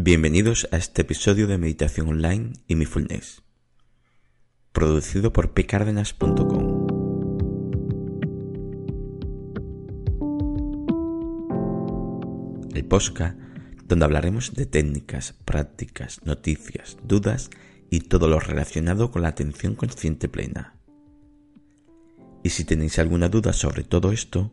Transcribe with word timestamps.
Bienvenidos 0.00 0.68
a 0.70 0.76
este 0.76 1.02
episodio 1.02 1.48
de 1.48 1.58
Meditación 1.58 2.06
Online 2.06 2.52
y 2.68 2.76
Mindfulness, 2.76 3.42
producido 4.70 5.32
por 5.32 5.54
pcardenas.com. 5.54 6.86
El 12.74 12.84
Posca, 12.84 13.36
donde 13.86 14.04
hablaremos 14.04 14.54
de 14.54 14.66
técnicas, 14.66 15.34
prácticas, 15.44 16.24
noticias, 16.24 16.96
dudas 17.02 17.50
y 17.90 18.02
todo 18.02 18.28
lo 18.28 18.38
relacionado 18.38 19.10
con 19.10 19.22
la 19.22 19.28
atención 19.30 19.74
consciente 19.74 20.28
plena. 20.28 20.78
Y 22.44 22.50
si 22.50 22.62
tenéis 22.62 23.00
alguna 23.00 23.28
duda 23.28 23.52
sobre 23.52 23.82
todo 23.82 24.12
esto, 24.12 24.52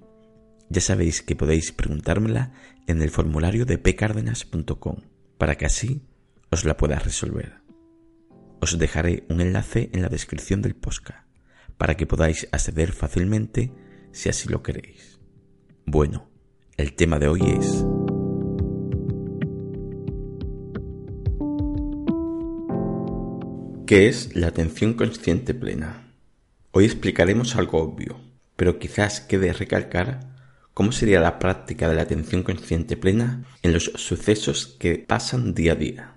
ya 0.72 0.82
sabéis 0.82 1.22
que 1.22 1.36
podéis 1.36 1.72
preguntármela 1.72 2.52
en 2.88 3.04
el 3.04 3.12
formulario 3.12 3.68
de 3.68 3.78
pcardenas.com 3.78 5.02
para 5.38 5.56
que 5.56 5.66
así 5.66 6.02
os 6.52 6.66
la 6.66 6.78
pueda 6.78 7.00
resolver. 7.00 7.62
Os 8.62 8.78
dejaré 8.78 9.26
un 9.30 9.42
enlace 9.42 9.90
en 9.94 10.02
la 10.02 10.10
descripción 10.10 10.62
del 10.62 10.76
podcast 10.76 11.26
para 11.78 11.96
que 11.96 12.08
podáis 12.08 12.48
acceder 12.52 12.92
fácilmente 12.92 13.72
si 14.12 14.30
así 14.30 14.50
lo 14.50 14.64
queréis. 14.64 15.20
Bueno, 15.86 16.30
el 16.78 16.94
tema 16.94 17.20
de 17.20 17.28
hoy 17.28 17.42
es 17.42 17.86
¿Qué 23.86 24.08
es 24.08 24.36
la 24.36 24.48
atención 24.48 24.96
consciente 24.96 25.54
plena? 25.54 26.12
Hoy 26.72 26.86
explicaremos 26.86 27.56
algo 27.56 27.84
obvio, 27.84 28.20
pero 28.56 28.80
quizás 28.80 29.22
quede 29.22 29.54
recalcar 29.54 30.35
cómo 30.76 30.92
sería 30.92 31.22
la 31.22 31.40
práctica 31.40 31.88
de 31.88 31.96
la 31.96 32.02
atención 32.02 32.44
consciente 32.44 32.98
plena 32.98 33.46
en 33.64 33.72
los 33.72 33.86
sucesos 33.96 34.76
que 34.78 34.98
pasan 34.98 35.54
día 35.56 35.72
a 35.72 35.76
día. 35.76 36.16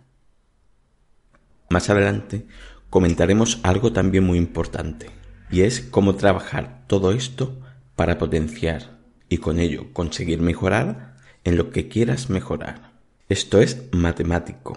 Más 1.70 1.88
adelante 1.88 2.44
comentaremos 2.90 3.60
algo 3.62 3.92
también 3.92 4.24
muy 4.24 4.36
importante, 4.36 5.10
y 5.48 5.60
es 5.60 5.80
cómo 5.80 6.16
trabajar 6.16 6.84
todo 6.88 7.12
esto 7.12 7.60
para 7.94 8.18
potenciar 8.18 8.98
y 9.28 9.38
con 9.38 9.60
ello 9.60 9.92
conseguir 9.92 10.40
mejorar 10.40 11.14
en 11.44 11.56
lo 11.56 11.70
que 11.70 11.88
quieras 11.88 12.28
mejorar. 12.28 12.94
Esto 13.28 13.60
es 13.60 13.84
matemático. 13.92 14.76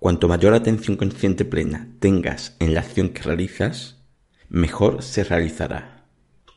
Cuanto 0.00 0.26
mayor 0.26 0.54
atención 0.54 0.96
consciente 0.96 1.44
plena 1.44 1.88
tengas 2.00 2.56
en 2.58 2.74
la 2.74 2.80
acción 2.80 3.10
que 3.10 3.22
realizas, 3.22 4.02
mejor 4.48 5.04
se 5.04 5.22
realizará. 5.22 6.04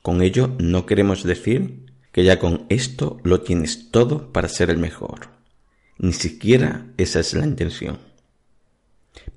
Con 0.01 0.23
ello 0.23 0.55
no 0.57 0.87
queremos 0.87 1.23
decir 1.23 1.86
que 2.17 2.23
ya 2.23 2.39
con 2.39 2.65
esto 2.69 3.19
lo 3.21 3.41
tienes 3.41 3.91
todo 3.91 4.33
para 4.33 4.49
ser 4.49 4.71
el 4.71 4.79
mejor. 4.79 5.29
Ni 5.99 6.13
siquiera 6.13 6.87
esa 6.97 7.19
es 7.19 7.35
la 7.35 7.45
intención. 7.45 7.99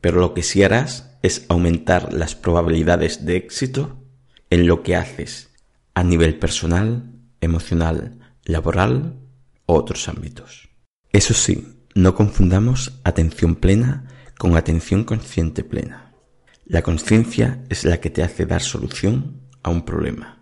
Pero 0.01 0.19
lo 0.19 0.33
que 0.33 0.43
sí 0.43 0.63
harás 0.63 1.11
es 1.23 1.45
aumentar 1.51 2.15
las 2.15 2.35
probabilidades 2.35 3.27
de 3.27 3.37
éxito 3.37 4.03
en 4.49 4.67
lo 4.67 4.83
que 4.83 4.97
haces 4.97 5.51
a 5.93 6.03
nivel 6.03 6.39
personal, 6.39 7.13
emocional, 7.43 8.19
laboral 8.47 9.19
o 9.67 9.75
otros 9.75 10.09
ámbitos. 10.09 10.71
Eso 11.13 11.35
sí, 11.35 11.85
no 11.95 12.15
confundamos 12.15 12.99
atención 13.05 13.57
plena 13.57 14.07
con 14.39 14.57
atención 14.57 15.05
consciente 15.05 15.65
plena. 15.65 16.15
La 16.65 16.81
conciencia 16.81 17.63
es 17.69 17.85
la 17.85 18.01
que 18.01 18.09
te 18.09 18.23
hace 18.23 18.47
dar 18.47 18.63
solución 18.63 19.43
a 19.63 19.69
un 19.69 19.85
problema. 19.85 20.40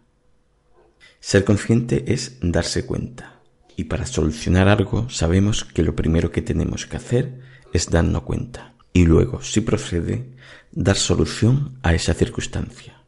Ser 1.21 1.45
consciente 1.45 2.13
es 2.13 2.37
darse 2.41 2.87
cuenta. 2.87 3.43
Y 3.77 3.85
para 3.85 4.07
solucionar 4.07 4.69
algo 4.69 5.09
sabemos 5.11 5.65
que 5.65 5.83
lo 5.83 5.95
primero 5.95 6.31
que 6.31 6.43
tenemos 6.43 6.87
que 6.87 6.97
hacer 6.97 7.41
es 7.73 7.91
darnos 7.91 8.23
cuenta. 8.23 8.75
Y 8.93 9.05
luego, 9.05 9.43
si 9.43 9.61
procede, 9.61 10.35
dar 10.73 10.97
solución 10.97 11.79
a 11.83 11.95
esa 11.95 12.15
circunstancia. 12.15 13.03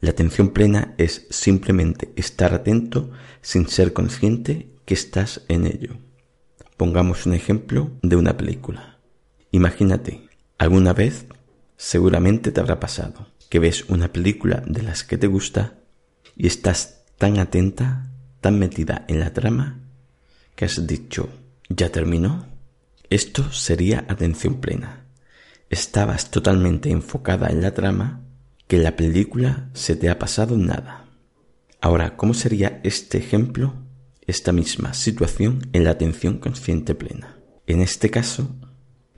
La 0.00 0.10
atención 0.10 0.50
plena 0.50 0.94
es 0.96 1.26
simplemente 1.30 2.12
estar 2.16 2.54
atento 2.54 3.10
sin 3.42 3.68
ser 3.68 3.92
consciente 3.92 4.70
que 4.86 4.94
estás 4.94 5.42
en 5.48 5.66
ello. 5.66 5.98
Pongamos 6.76 7.26
un 7.26 7.34
ejemplo 7.34 7.90
de 8.02 8.16
una 8.16 8.36
película. 8.36 8.98
Imagínate, 9.50 10.28
alguna 10.56 10.94
vez 10.94 11.26
seguramente 11.76 12.52
te 12.52 12.60
habrá 12.60 12.80
pasado 12.80 13.28
que 13.50 13.58
ves 13.58 13.84
una 13.88 14.12
película 14.12 14.62
de 14.66 14.82
las 14.82 15.04
que 15.04 15.18
te 15.18 15.26
gusta 15.26 15.78
y 16.36 16.46
estás 16.46 16.99
tan 17.20 17.38
atenta, 17.38 18.08
tan 18.40 18.58
metida 18.58 19.04
en 19.06 19.20
la 19.20 19.34
trama, 19.34 19.78
que 20.56 20.64
has 20.64 20.86
dicho, 20.86 21.28
¿ya 21.68 21.92
terminó? 21.92 22.46
Esto 23.10 23.52
sería 23.52 24.06
atención 24.08 24.54
plena. 24.54 25.04
Estabas 25.68 26.30
totalmente 26.30 26.88
enfocada 26.88 27.48
en 27.50 27.60
la 27.60 27.74
trama 27.74 28.22
que 28.66 28.78
la 28.78 28.96
película 28.96 29.68
se 29.74 29.96
te 29.96 30.08
ha 30.08 30.18
pasado 30.18 30.56
nada. 30.56 31.10
Ahora, 31.82 32.16
¿cómo 32.16 32.32
sería 32.32 32.80
este 32.84 33.18
ejemplo, 33.18 33.74
esta 34.26 34.52
misma 34.52 34.94
situación 34.94 35.68
en 35.74 35.84
la 35.84 35.90
atención 35.90 36.38
consciente 36.38 36.94
plena? 36.94 37.36
En 37.66 37.82
este 37.82 38.08
caso, 38.08 38.56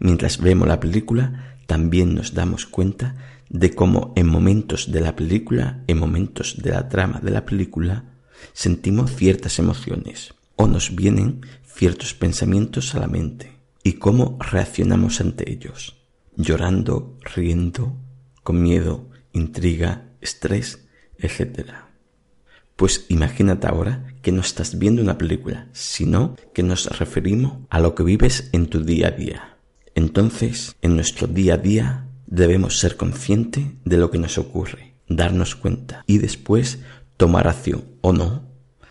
mientras 0.01 0.39
vemos 0.39 0.67
la 0.67 0.81
película, 0.81 1.57
también 1.69 2.17
nos 2.17 2.35
damos 2.35 2.67
cuenta 2.67 3.15
de 3.53 3.75
cómo 3.75 4.15
en 4.17 4.27
momentos 4.27 4.91
de 4.91 5.03
la 5.03 5.15
película, 5.15 5.85
en 5.87 5.99
momentos 5.99 6.57
de 6.63 6.71
la 6.71 6.89
trama 6.89 7.21
de 7.21 7.31
la 7.31 7.45
película, 7.45 8.05
sentimos 8.55 9.15
ciertas 9.15 9.59
emociones 9.59 10.35
o 10.57 10.67
nos 10.67 10.97
vienen 10.97 11.45
ciertos 11.65 12.15
pensamientos 12.15 12.95
a 12.95 13.01
la 13.01 13.09
mente 13.09 13.53
y 13.85 13.95
cómo 13.95 14.39
reaccionamos 14.41 15.21
ante 15.21 15.51
ellos, 15.53 15.99
llorando, 16.35 17.19
riendo, 17.35 17.95
con 18.43 18.63
miedo, 18.63 19.11
intriga, 19.33 20.09
estrés, 20.23 20.87
etc. 21.19 21.73
Pues 22.75 23.05
imagínate 23.11 23.67
ahora 23.67 24.15
que 24.23 24.33
no 24.33 24.41
estás 24.41 24.79
viendo 24.79 25.03
una 25.03 25.19
película, 25.19 25.69
sino 25.73 26.37
que 26.55 26.63
nos 26.63 26.99
referimos 26.99 27.59
a 27.69 27.81
lo 27.81 27.95
que 27.95 28.03
vives 28.03 28.49
en 28.53 28.69
tu 28.69 28.83
día 28.83 29.09
a 29.09 29.11
día. 29.11 29.59
Entonces, 29.95 30.75
en 30.81 30.95
nuestro 30.97 31.27
día 31.27 31.55
a 31.55 31.59
día 31.59 32.02
debemos 32.33 32.79
ser 32.79 32.97
conscientes 32.97 33.67
de 33.85 33.99
lo 33.99 34.11
que 34.11 34.17
nos 34.17 34.39
ocurre, 34.39 34.95
darnos 35.07 35.55
cuenta 35.55 36.03
y 36.07 36.17
después 36.17 36.79
tomar 37.19 37.47
acción 37.47 37.85
o 38.01 38.15
no, 38.15 38.49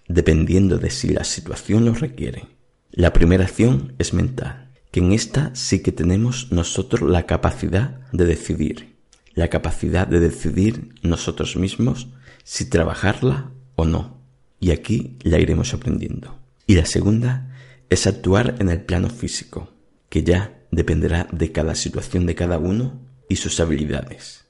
dependiendo 0.08 0.78
de 0.78 0.92
si 0.92 1.10
la 1.10 1.24
situación 1.24 1.86
lo 1.86 1.96
requiere. 1.96 2.46
La 2.92 3.14
primera 3.14 3.46
acción 3.46 3.96
es 3.98 4.14
mental, 4.14 4.70
que 4.92 5.00
en 5.00 5.12
esta 5.12 5.50
sí 5.56 5.82
que 5.82 5.92
tenemos 5.92 6.52
nosotros 6.52 7.10
la 7.10 7.26
capacidad 7.26 8.02
de 8.12 8.26
decidir, 8.26 8.96
la 9.34 9.48
capacidad 9.48 10.06
de 10.06 10.20
decidir 10.20 10.94
nosotros 11.02 11.56
mismos 11.56 12.10
si 12.44 12.70
trabajarla 12.70 13.50
o 13.76 13.86
no. 13.86 14.22
Y 14.60 14.70
aquí 14.70 15.18
la 15.24 15.40
iremos 15.40 15.74
aprendiendo. 15.74 16.38
Y 16.68 16.76
la 16.76 16.86
segunda 16.86 17.56
es 17.90 18.06
actuar 18.06 18.58
en 18.60 18.70
el 18.70 18.82
plano 18.82 19.10
físico, 19.10 19.74
que 20.10 20.22
ya 20.22 20.60
dependerá 20.70 21.28
de 21.32 21.52
cada 21.52 21.74
situación 21.74 22.28
de 22.28 22.36
cada 22.36 22.60
uno 22.60 23.10
y 23.32 23.38
sus 23.38 23.62
habilidades. 23.62 24.44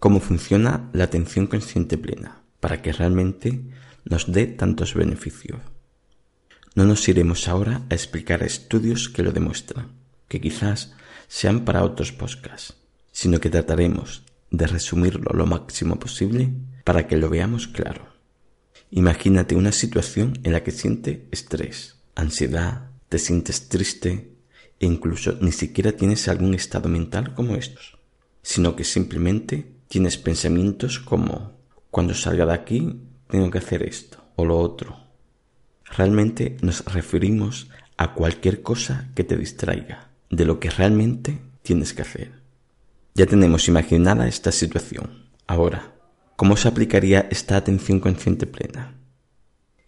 ¿Cómo 0.00 0.18
funciona 0.18 0.90
la 0.92 1.04
atención 1.04 1.46
consciente 1.46 1.96
plena? 1.96 2.42
Para 2.58 2.82
que 2.82 2.92
realmente 2.92 3.70
nos 4.04 4.32
dé 4.32 4.48
tantos 4.48 4.94
beneficios. 4.94 5.60
No 6.74 6.86
nos 6.86 7.08
iremos 7.08 7.46
ahora 7.46 7.82
a 7.88 7.94
explicar 7.94 8.42
estudios 8.42 9.08
que 9.08 9.22
lo 9.22 9.30
demuestran, 9.30 9.92
que 10.26 10.40
quizás 10.40 10.94
sean 11.28 11.64
para 11.64 11.84
otros 11.84 12.10
podcasts, 12.10 12.74
sino 13.12 13.38
que 13.38 13.48
trataremos 13.48 14.24
de 14.50 14.66
resumirlo 14.66 15.30
lo 15.32 15.46
máximo 15.46 15.96
posible 16.00 16.50
para 16.82 17.06
que 17.06 17.16
lo 17.16 17.30
veamos 17.30 17.68
claro. 17.68 18.08
Imagínate 18.90 19.54
una 19.54 19.70
situación 19.70 20.40
en 20.42 20.50
la 20.50 20.64
que 20.64 20.72
sientes 20.72 21.20
estrés, 21.30 21.94
ansiedad, 22.16 22.90
te 23.08 23.20
sientes 23.20 23.68
triste, 23.68 24.33
e 24.80 24.86
incluso 24.86 25.36
ni 25.40 25.52
siquiera 25.52 25.92
tienes 25.92 26.28
algún 26.28 26.54
estado 26.54 26.88
mental 26.88 27.34
como 27.34 27.56
estos, 27.56 27.98
sino 28.42 28.76
que 28.76 28.84
simplemente 28.84 29.72
tienes 29.88 30.16
pensamientos 30.16 30.98
como 30.98 31.52
cuando 31.90 32.14
salga 32.14 32.46
de 32.46 32.54
aquí 32.54 33.00
tengo 33.28 33.50
que 33.50 33.58
hacer 33.58 33.82
esto 33.82 34.18
o 34.36 34.44
lo 34.44 34.58
otro. 34.58 34.96
Realmente 35.96 36.56
nos 36.60 36.84
referimos 36.84 37.68
a 37.96 38.14
cualquier 38.14 38.62
cosa 38.62 39.10
que 39.14 39.24
te 39.24 39.36
distraiga, 39.36 40.10
de 40.30 40.44
lo 40.44 40.58
que 40.58 40.70
realmente 40.70 41.40
tienes 41.62 41.94
que 41.94 42.02
hacer. 42.02 42.32
Ya 43.14 43.26
tenemos 43.26 43.68
imaginada 43.68 44.26
esta 44.26 44.50
situación. 44.50 45.28
Ahora, 45.46 45.94
¿cómo 46.36 46.56
se 46.56 46.66
aplicaría 46.66 47.28
esta 47.30 47.56
atención 47.56 48.00
consciente 48.00 48.46
plena? 48.46 48.94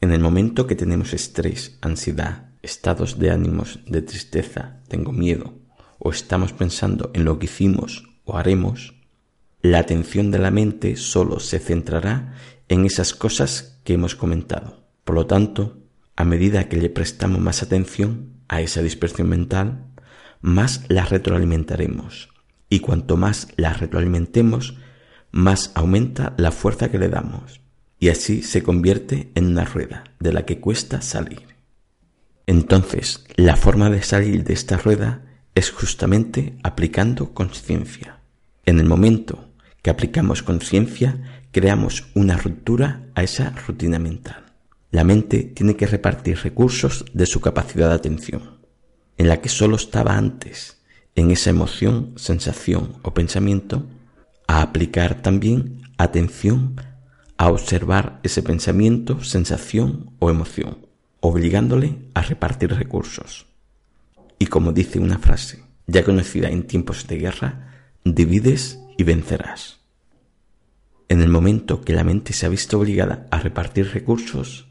En 0.01 0.13
el 0.13 0.21
momento 0.21 0.67
que 0.67 0.77
tenemos 0.77 1.13
estrés, 1.13 1.79
ansiedad, 1.81 2.51
estados 2.67 3.19
de 3.19 3.31
ánimos 3.31 3.81
de 3.87 4.03
tristeza, 4.03 4.81
tengo 4.89 5.13
miedo, 5.13 5.55
o 5.99 6.11
estamos 6.11 6.53
pensando 6.53 7.11
en 7.15 7.25
lo 7.25 7.39
que 7.39 7.47
hicimos 7.47 8.05
o 8.25 8.37
haremos, 8.37 8.95
la 9.63 9.79
atención 9.79 10.31
de 10.31 10.39
la 10.39 10.51
mente 10.51 10.97
solo 10.97 11.41
se 11.41 11.59
centrará 11.59 12.35
en 12.69 12.85
esas 12.85 13.15
cosas 13.15 13.81
que 13.85 13.95
hemos 13.95 14.15
comentado. 14.15 14.85
Por 15.05 15.15
lo 15.15 15.27
tanto, 15.27 15.79
a 16.17 16.25
medida 16.25 16.69
que 16.69 16.77
le 16.77 16.91
prestamos 16.91 17.41
más 17.41 17.63
atención 17.63 18.43
a 18.49 18.61
esa 18.61 18.83
dispersión 18.83 19.29
mental, 19.29 19.87
más 20.41 20.85
la 20.89 21.05
retroalimentaremos. 21.05 22.29
Y 22.69 22.81
cuanto 22.81 23.17
más 23.17 23.49
la 23.57 23.73
retroalimentemos, 23.73 24.77
más 25.31 25.71
aumenta 25.75 26.35
la 26.37 26.51
fuerza 26.51 26.91
que 26.91 26.99
le 26.99 27.09
damos. 27.09 27.61
Y 27.99 28.09
así 28.09 28.43
se 28.43 28.63
convierte 28.63 29.31
en 29.35 29.47
una 29.47 29.65
rueda 29.65 30.05
de 30.19 30.33
la 30.33 30.45
que 30.45 30.61
cuesta 30.61 31.01
salir. 31.01 31.56
Entonces, 32.47 33.25
la 33.37 33.57
forma 33.57 33.91
de 33.91 34.03
salir 34.03 34.45
de 34.45 34.55
esta 34.55 34.77
rueda 34.77 35.23
es 35.55 35.71
justamente 35.71 36.57
aplicando 36.63 37.35
conciencia. 37.35 38.21
En 38.65 38.79
el 38.79 38.87
momento 38.87 39.51
que 39.83 39.91
aplicamos 39.91 40.43
conciencia, 40.43 41.41
creamos 41.51 42.07
una 42.15 42.37
ruptura 42.37 43.07
a 43.15 43.23
esa 43.23 43.51
rutina 43.51 43.99
mental. 43.99 44.45
La 44.91 45.03
mente 45.03 45.43
tiene 45.43 45.77
que 45.77 45.87
repartir 45.87 46.39
recursos 46.39 47.05
de 47.13 47.27
su 47.27 47.41
capacidad 47.41 47.89
de 47.89 47.95
atención, 47.97 48.61
en 49.17 49.29
la 49.29 49.41
que 49.41 49.49
solo 49.49 49.77
estaba 49.77 50.17
antes, 50.17 50.83
en 51.17 51.31
esa 51.31 51.51
emoción, 51.51 52.13
sensación 52.17 52.99
o 53.03 53.13
pensamiento, 53.13 53.87
a 54.47 54.63
aplicar 54.63 55.23
también 55.23 55.83
atención 55.99 56.81
a 57.39 57.51
observar 57.51 58.21
ese 58.23 58.43
pensamiento, 58.43 59.23
sensación 59.23 60.11
o 60.19 60.31
emoción, 60.31 60.87
obligándole 61.21 61.99
a 62.15 62.23
repartir 62.23 62.73
recursos. 62.73 63.47
Y 64.39 64.47
como 64.47 64.73
dice 64.73 64.99
una 64.99 65.19
frase 65.19 65.67
ya 65.87 66.05
conocida 66.05 66.49
en 66.49 66.67
tiempos 66.67 67.07
de 67.07 67.19
guerra, 67.19 67.71
divides 68.05 68.81
y 68.99 69.05
vencerás. 69.05 69.81
En 71.09 71.23
el 71.23 71.29
momento 71.29 71.83
que 71.83 71.93
la 71.93 72.05
mente 72.05 72.33
se 72.33 72.47
ha 72.47 72.49
visto 72.49 72.79
obligada 72.79 73.27
a 73.31 73.39
repartir 73.39 73.93
recursos, 73.93 74.67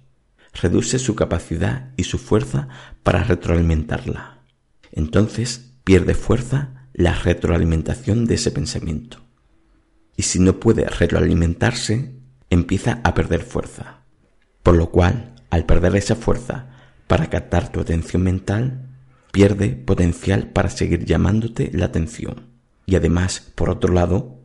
reduce 0.53 0.99
su 0.99 1.15
capacidad 1.15 1.91
y 1.95 2.03
su 2.03 2.17
fuerza 2.17 2.67
para 3.03 3.23
retroalimentarla. 3.23 4.41
Entonces 4.91 5.71
pierde 5.83 6.13
fuerza 6.13 6.89
la 6.93 7.13
retroalimentación 7.13 8.25
de 8.25 8.35
ese 8.35 8.51
pensamiento. 8.51 9.21
Y 10.17 10.23
si 10.23 10.39
no 10.39 10.59
puede 10.59 10.85
retroalimentarse, 10.85 12.15
empieza 12.49 13.01
a 13.03 13.13
perder 13.13 13.41
fuerza. 13.41 14.03
Por 14.63 14.75
lo 14.75 14.91
cual, 14.91 15.34
al 15.55 15.65
perder 15.65 15.95
esa 15.95 16.17
fuerza 16.17 16.67
para 17.07 17.29
captar 17.29 17.71
tu 17.71 17.79
atención 17.79 18.21
mental, 18.21 18.89
pierde 19.31 19.69
potencial 19.69 20.49
para 20.49 20.69
seguir 20.69 21.05
llamándote 21.05 21.71
la 21.73 21.85
atención. 21.85 22.47
Y 22.85 22.97
además, 22.97 23.53
por 23.55 23.69
otro 23.69 23.93
lado, 23.93 24.41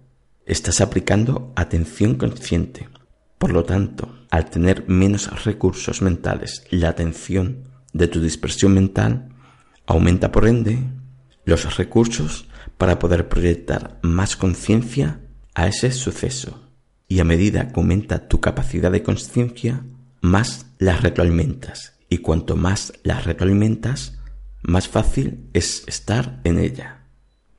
estás 0.47 0.81
aplicando 0.81 1.53
atención 1.57 2.15
consciente. 2.15 2.89
Por 3.39 3.53
lo 3.53 3.65
tanto, 3.65 4.21
al 4.31 4.51
tener 4.51 4.89
menos 4.89 5.45
recursos 5.45 6.01
mentales, 6.01 6.65
la 6.71 6.91
atención 6.91 7.65
de 7.93 8.07
tu 8.07 8.21
dispersión 8.21 8.75
mental 8.75 9.31
aumenta 9.87 10.31
por 10.31 10.47
ende 10.47 10.79
los 11.45 11.77
recursos 11.77 12.47
para 12.79 13.01
poder 13.01 13.29
proyectar 13.29 13.99
más 14.03 14.37
conciencia 14.37 15.23
a 15.57 15.67
ese 15.67 15.91
suceso. 15.91 16.71
Y 17.09 17.19
a 17.19 17.25
medida 17.25 17.67
que 17.67 17.81
aumenta 17.81 18.29
tu 18.29 18.41
capacidad 18.41 18.93
de 18.93 19.03
conciencia, 19.03 19.85
más 20.21 20.70
la 20.81 20.97
retroalimentas. 20.97 21.99
Y 22.09 22.19
cuanto 22.19 22.57
más 22.57 22.93
la 23.05 23.21
retroalimentas, 23.21 24.19
más 24.63 24.89
fácil 24.89 25.49
es 25.53 25.85
estar 25.87 26.41
en 26.43 26.59
ella. 26.59 27.07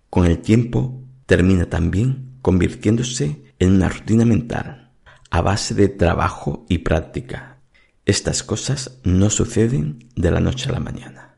Con 0.09 0.25
el 0.25 0.39
tiempo 0.39 1.06
termina 1.25 1.68
también 1.68 2.38
convirtiéndose 2.41 3.53
en 3.59 3.73
una 3.73 3.88
rutina 3.88 4.25
mental, 4.25 4.91
a 5.29 5.41
base 5.41 5.75
de 5.75 5.88
trabajo 5.88 6.65
y 6.68 6.79
práctica. 6.79 7.59
Estas 8.06 8.44
cosas 8.44 9.00
no 9.03 9.29
suceden 9.29 10.09
de 10.15 10.31
la 10.31 10.39
noche 10.39 10.69
a 10.69 10.74
la 10.74 10.79
mañana. 10.79 11.38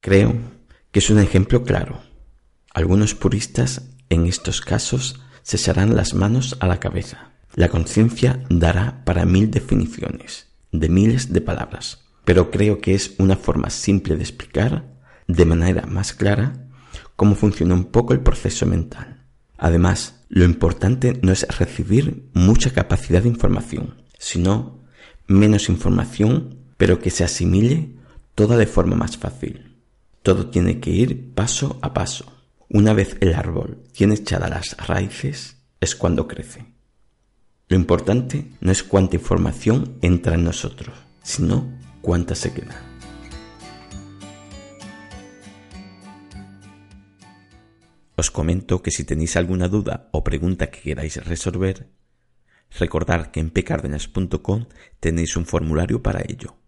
Creo 0.00 0.34
que 0.92 1.00
es 1.00 1.10
un 1.10 1.18
ejemplo 1.18 1.64
claro. 1.64 2.00
Algunos 2.72 3.14
puristas 3.14 3.90
en 4.08 4.26
estos 4.26 4.60
casos 4.60 5.20
se 5.42 5.56
echarán 5.56 5.96
las 5.96 6.14
manos 6.14 6.56
a 6.60 6.68
la 6.68 6.78
cabeza. 6.78 7.32
La 7.54 7.68
conciencia 7.68 8.42
dará 8.48 9.04
para 9.04 9.26
mil 9.26 9.50
definiciones, 9.50 10.51
de 10.72 10.88
miles 10.88 11.32
de 11.32 11.40
palabras 11.40 12.02
pero 12.24 12.50
creo 12.50 12.80
que 12.80 12.94
es 12.94 13.14
una 13.18 13.36
forma 13.36 13.70
simple 13.70 14.16
de 14.16 14.22
explicar 14.22 14.84
de 15.26 15.44
manera 15.44 15.86
más 15.86 16.12
clara 16.12 16.68
cómo 17.16 17.34
funciona 17.34 17.74
un 17.74 17.86
poco 17.86 18.12
el 18.12 18.20
proceso 18.20 18.66
mental. 18.66 19.24
Además, 19.56 20.24
lo 20.28 20.44
importante 20.44 21.18
no 21.22 21.32
es 21.32 21.46
recibir 21.58 22.28
mucha 22.32 22.70
capacidad 22.70 23.22
de 23.22 23.28
información, 23.28 24.02
sino 24.18 24.80
menos 25.26 25.68
información, 25.68 26.58
pero 26.76 26.98
que 26.98 27.10
se 27.10 27.24
asimile 27.24 27.94
toda 28.34 28.56
de 28.56 28.66
forma 28.66 28.96
más 28.96 29.16
fácil. 29.16 29.76
Todo 30.22 30.50
tiene 30.50 30.80
que 30.80 30.90
ir 30.90 31.32
paso 31.34 31.78
a 31.82 31.92
paso. 31.92 32.32
Una 32.68 32.92
vez 32.92 33.16
el 33.20 33.34
árbol 33.34 33.82
tiene 33.92 34.14
echadas 34.14 34.50
las 34.50 34.76
raíces, 34.86 35.58
es 35.80 35.94
cuando 35.94 36.26
crece. 36.26 36.72
Lo 37.72 37.76
importante 37.76 38.52
no 38.60 38.70
es 38.70 38.82
cuánta 38.82 39.16
información 39.16 39.96
entra 40.02 40.34
en 40.34 40.44
nosotros, 40.44 40.94
sino 41.22 41.72
cuánta 42.02 42.34
se 42.34 42.52
queda. 42.52 42.78
Os 48.14 48.30
comento 48.30 48.82
que 48.82 48.90
si 48.90 49.04
tenéis 49.04 49.38
alguna 49.38 49.68
duda 49.68 50.10
o 50.12 50.22
pregunta 50.22 50.70
que 50.70 50.82
queráis 50.82 51.16
resolver, 51.24 51.88
recordad 52.78 53.30
que 53.30 53.40
en 53.40 53.48
pcardenas.com 53.48 54.66
tenéis 55.00 55.34
un 55.38 55.46
formulario 55.46 56.02
para 56.02 56.20
ello. 56.28 56.58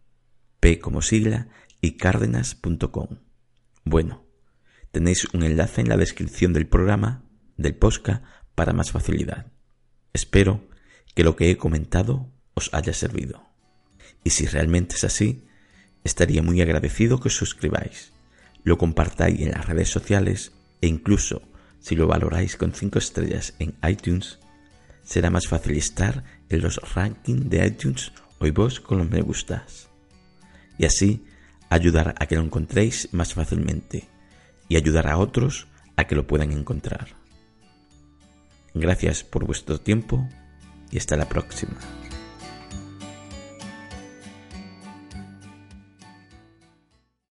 P 0.59 0.79
como 0.79 1.03
sigla 1.03 1.49
y 1.83 1.99
cárdenas.com. 1.99 3.19
Bueno, 3.85 4.25
tenéis 4.91 5.27
un 5.35 5.43
enlace 5.43 5.83
en 5.83 5.91
la 5.91 5.99
descripción 5.99 6.55
del 6.55 6.67
programa, 6.67 7.27
del 7.59 7.77
posca 7.77 8.23
para 8.55 8.73
más 8.73 8.91
facilidad. 8.91 9.53
Espero 10.15 10.73
que 11.15 11.25
lo 11.25 11.37
que 11.37 11.51
he 11.51 11.57
comentado 11.57 12.29
os 12.55 12.71
haya 12.73 12.93
servido. 12.93 13.43
Y 14.23 14.31
si 14.31 14.47
realmente 14.47 14.97
es 14.97 15.05
así, 15.05 15.45
estaría 16.03 16.43
muy 16.43 16.61
agradecido 16.61 17.21
que 17.21 17.29
os 17.29 17.37
suscribáis, 17.37 18.13
lo 18.63 18.79
compartáis 18.79 19.41
en 19.41 19.53
las 19.53 19.67
redes 19.67 19.91
sociales 19.91 20.53
e 20.81 20.87
incluso 20.87 21.43
si 21.81 21.97
lo 21.97 22.07
valoráis 22.07 22.57
con 22.57 22.73
5 22.73 22.99
estrellas 22.99 23.55
en 23.59 23.77
iTunes, 23.87 24.39
será 25.03 25.29
más 25.29 25.49
fácil 25.49 25.77
estar 25.77 26.25
en 26.49 26.63
los 26.63 26.81
rankings 26.95 27.51
de 27.51 27.67
iTunes 27.67 28.13
o 28.39 28.51
vos 28.53 28.81
con 28.81 28.99
los 28.99 29.11
me 29.11 29.21
gustas. 29.21 29.91
Y 30.79 30.87
así 30.87 31.27
ayudar 31.69 32.15
a 32.19 32.27
que 32.27 32.37
lo 32.37 32.43
encontréis 32.43 33.09
más 33.13 33.35
fácilmente 33.35 34.09
y 34.69 34.77
ayudar 34.77 35.09
a 35.09 35.19
otros 35.19 35.67
a 35.97 36.05
que 36.05 36.15
lo 36.15 36.27
puedan 36.27 36.53
encontrar. 36.53 37.09
Gracias 38.73 39.23
por 39.23 39.45
vuestro 39.45 39.79
tiempo 39.79 40.27
y 40.95 40.99
hasta 40.99 41.17
la 41.17 41.29
próxima. 41.29 41.73